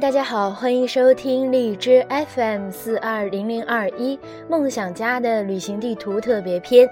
[0.00, 4.16] 大家好，欢迎收听荔枝 FM 四二零零二一
[4.48, 6.88] 梦想家的旅行地图特别篇，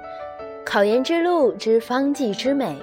[0.65, 2.77] 考研之路之方剂之美。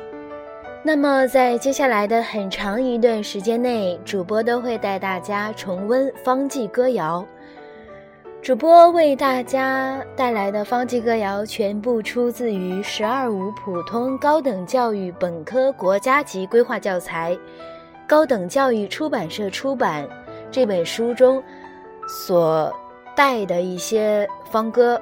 [0.82, 7.26] 那么，在接下来的很长一段时间内，主播都会带大家重温方剂歌谣。
[8.42, 17.36] 主播为大家带来的方剂歌谣全部出自于《十二五普通高等教育本科国家级规划教材》。
[18.08, 20.08] 高等教育出版社出版
[20.52, 21.42] 这本书中
[22.08, 22.72] 所
[23.16, 25.02] 带的一些方歌，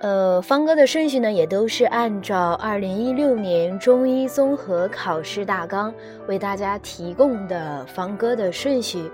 [0.00, 5.92] 呃，方歌的顺序呢，也都是按照二零一六年中医综合考试大纲
[6.26, 9.10] 为大家提供的方歌的顺序。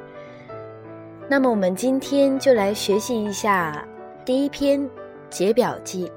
[1.28, 3.86] 那么，我们今天就来学习一下
[4.24, 4.88] 第一篇
[5.28, 6.10] 解表剂。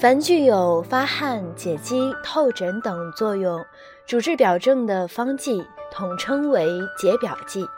[0.00, 3.62] 凡具有发汗、解肌、透疹等作用。
[4.06, 7.68] 主治表症的方剂统称为解表剂。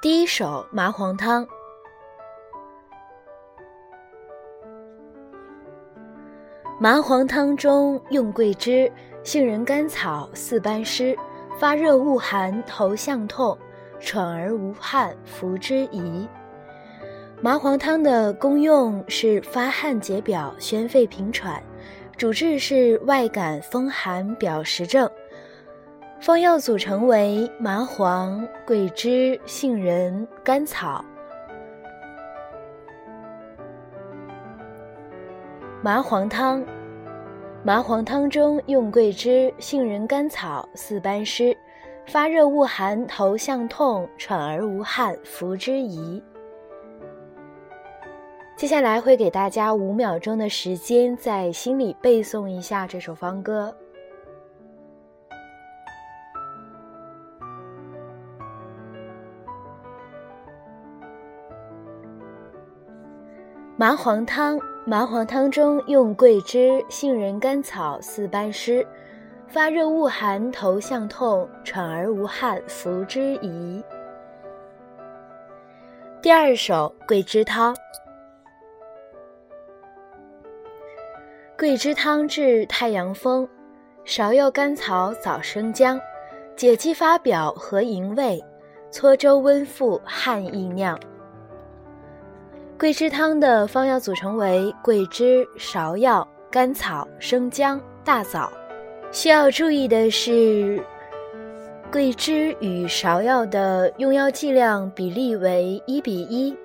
[0.00, 1.44] 第一首麻黄汤。
[6.78, 8.88] 麻黄汤中用桂枝、
[9.24, 11.18] 杏仁、甘草四班湿，
[11.58, 13.58] 发热恶寒，头项痛，
[13.98, 16.28] 喘而无汗，服之宜。
[17.40, 21.62] 麻黄汤的功用是发汗解表、宣肺平喘。
[22.16, 25.08] 主治是外感风寒表实症，
[26.18, 31.04] 方药组成为麻黄、桂枝、杏仁、甘草。
[35.80, 36.60] 麻黄汤，
[37.62, 41.56] 麻黄汤中用桂枝、杏仁、甘草四班施，
[42.04, 46.20] 发热恶寒，头项痛，喘而无汗，服之宜。
[48.58, 53.72] 接下来会给大家五秒钟的时间，在心里背诵一下这首方歌。
[63.76, 68.84] 麻黄汤，麻黄汤中用桂枝、杏仁、甘草四班湿，
[69.46, 73.80] 发热恶寒，头项痛，喘而无汗，服之宜。
[76.20, 77.72] 第二首桂枝汤。
[81.58, 83.46] 桂枝汤治太阳风，
[84.06, 86.00] 芍药、甘草、枣生姜，
[86.54, 88.40] 解肌发表和营卫，
[88.92, 90.96] 搓粥温腹汗易酿。
[92.78, 98.52] 桂枝汤的方药组成为桂枝、芍药、甘草、生姜、大枣。
[99.10, 100.80] 需要注意的是，
[101.90, 106.56] 桂枝与芍药的用药剂量比例为一比一。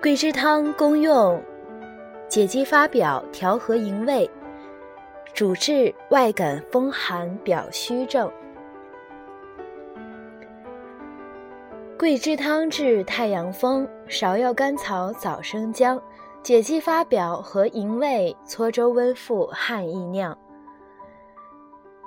[0.00, 1.42] 桂枝汤功用。
[2.32, 4.30] 解肌发表，调和营卫，
[5.34, 8.32] 主治外感风寒表虚症。
[11.98, 16.02] 桂枝汤治太阳风，芍药、甘草、枣生姜，
[16.42, 20.34] 解肌发表和营卫，搓粥温腹汗易酿。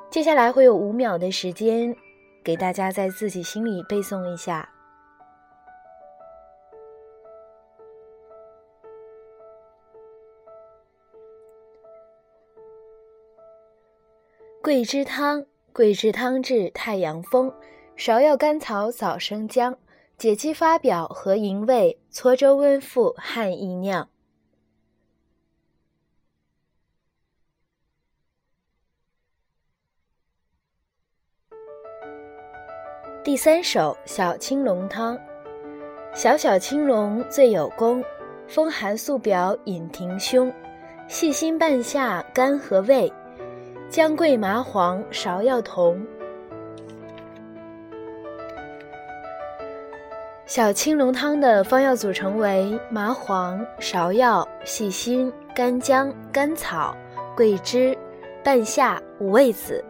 [0.10, 1.96] 接下来会有五秒的时间，
[2.44, 4.68] 给大家在自己心里背诵一下。
[14.66, 17.54] 桂枝汤，桂枝汤治太阳风，
[17.96, 19.78] 芍药、甘草、枣生姜，
[20.18, 24.10] 解肌发表和营卫，搓粥温腹汗易酿。
[33.24, 35.16] 第三首小青龙汤，
[36.12, 38.04] 小小青龙最有功，
[38.48, 40.52] 风寒素表引庭胸，
[41.08, 43.14] 细心半夏肝和胃。
[43.90, 46.06] 姜桂麻黄芍药同。
[50.46, 56.96] 小青龙汤的方药组成为麻黄、芍药、细辛、干姜、甘草、
[57.36, 57.98] 桂枝、
[58.44, 59.84] 半夏、五味子。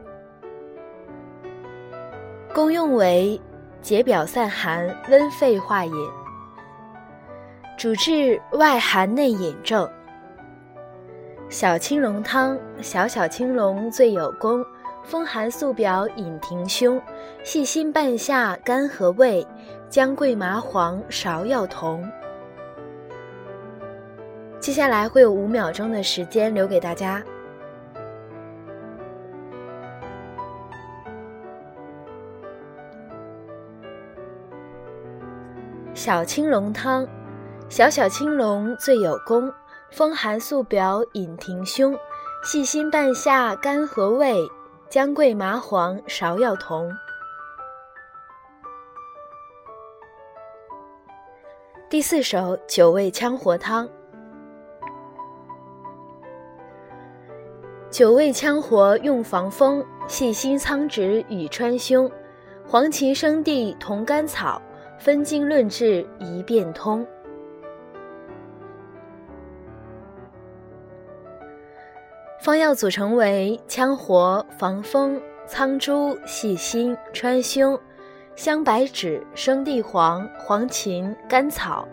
[2.54, 3.40] 功用为
[3.82, 5.94] 解表散寒、温肺化饮，
[7.78, 9.90] 主治外寒内饮症。
[11.48, 14.66] 小青龙汤，小小青龙最有功，
[15.04, 17.00] 风寒素表引庭胸，
[17.44, 19.46] 细辛半夏肝和胃，
[19.88, 22.04] 姜桂麻黄芍药同。
[24.60, 27.24] 接下来会有五秒钟的时间留给大家。
[35.94, 37.08] 小青龙汤，
[37.70, 39.54] 小小青龙最有功。
[39.96, 41.98] 风寒素表引庭胸，
[42.44, 44.36] 细心半夏甘和味，
[44.90, 46.92] 姜桂麻黄芍药同。
[51.90, 53.88] 第四首九味羌活汤。
[57.90, 62.12] 九味羌活用防风，细辛苍栀与川芎，
[62.68, 64.62] 黄芪生地同甘草，
[65.00, 67.08] 分经论治一遍通。
[72.46, 77.76] 方药组成为羌活、防风、苍术、细辛、川芎、
[78.36, 81.88] 香白芷、生地黄、黄芩、甘草。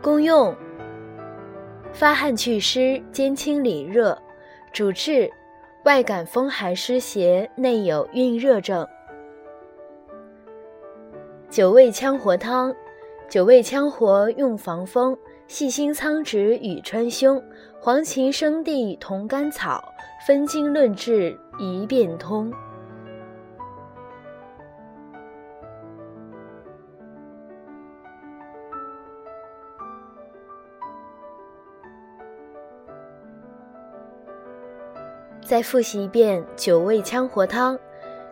[0.00, 0.56] 功用：
[1.92, 4.16] 发汗祛湿，兼清里热，
[4.72, 5.30] 主治
[5.84, 8.88] 外感风寒湿邪，内有蕴热症。
[11.50, 12.74] 九味羌活汤，
[13.28, 15.14] 九味羌活用防风，
[15.46, 17.38] 细辛苍栀与川芎。
[17.82, 19.82] 黄芪生地同甘草，
[20.26, 22.52] 分经论治一变通。
[35.42, 37.78] 再复习一遍九味羌活汤。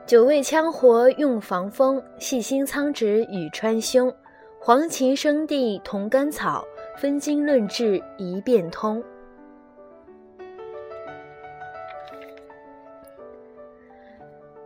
[0.05, 4.15] 九味羌活用防风，细辛苍栀与川芎，
[4.61, 6.63] 黄芪生地同甘草，
[6.99, 9.03] 分经论治一变通。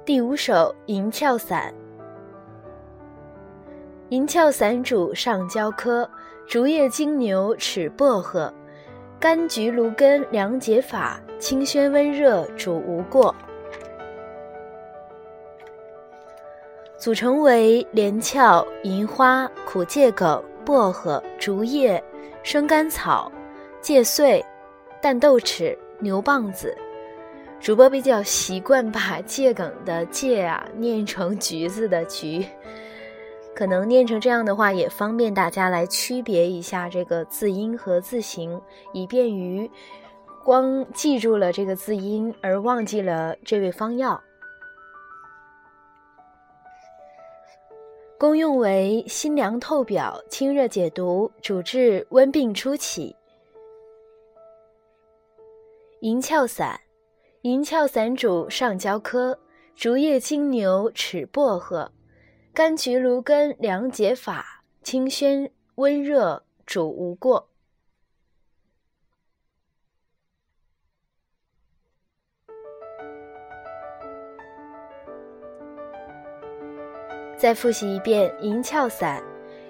[0.04, 1.72] 第五首银翘散。
[4.08, 6.10] 银翘散主上焦科，
[6.44, 8.52] 竹叶金牛齿薄荷，
[9.20, 13.32] 柑橘芦根凉解法，清宣温热主无过。
[16.98, 22.02] 组成为连翘、银花、苦芥梗、薄荷、竹叶、
[22.42, 23.30] 生甘草、
[23.80, 24.44] 芥穗、
[25.00, 26.76] 淡豆豉、牛蒡子。
[27.62, 32.44] 主播比较习惯把桔梗的桔啊念成橘子的橘，
[33.54, 38.60] 可能念成这样的话也方便大家来区别一下这个字音和字形，
[38.92, 39.70] 以便于
[40.44, 44.20] 光记住了这个字音而忘记了这味方药。
[48.18, 53.14] 功用为辛凉透表、清热解毒，主治温病初起。
[56.00, 56.76] 银翘散。
[57.42, 59.36] 银翘散主上焦科，
[59.74, 61.90] 竹叶青牛齿薄荷，
[62.54, 67.48] 柑橘芦根凉解法，清宣温热主无过。
[77.36, 79.20] 再复习一遍银翘散。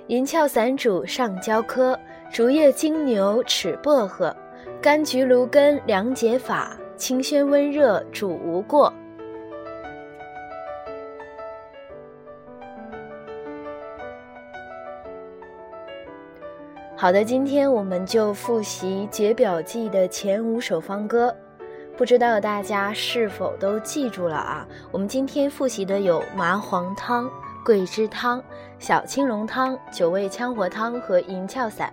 [0.09, 1.99] 银翘散主上焦科，
[2.31, 4.37] 竹叶青牛齿薄荷，
[4.83, 6.77] 柑橘芦根凉解法。
[7.03, 8.93] 清宣温热主无过。
[16.97, 21.35] 好的，今天我们就复习《解表记》的前五首方歌，
[21.97, 24.65] 不知道大家是否都记住了啊？
[24.93, 27.29] 我们今天复习的有麻黄汤、
[27.65, 28.41] 桂枝汤、
[28.79, 31.93] 小青龙汤、九味羌活汤和银翘散。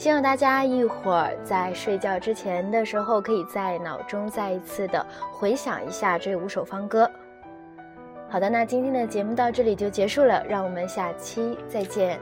[0.00, 7.06] 希望大家一会儿在睡觉之前的时候，可以在脑中再一次的回想一下这五首方歌。
[8.26, 12.18] 好的，那今天的节目到这里就结束了，让我们下期再见。